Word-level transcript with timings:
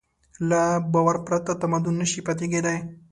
له 0.49 0.61
باور 0.91 1.15
پرته 1.27 1.51
تمدن 1.61 1.93
نهشي 2.01 2.21
پاتې 2.27 2.45
کېدی. 2.51 2.77